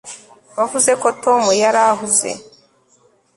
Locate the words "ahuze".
1.91-2.31